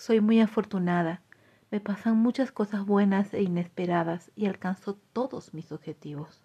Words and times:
Soy 0.00 0.22
muy 0.22 0.40
afortunada. 0.40 1.20
Me 1.70 1.78
pasan 1.78 2.16
muchas 2.16 2.52
cosas 2.52 2.86
buenas 2.86 3.34
e 3.34 3.42
inesperadas 3.42 4.32
y 4.34 4.46
alcanzo 4.46 4.94
todos 5.12 5.52
mis 5.52 5.72
objetivos. 5.72 6.42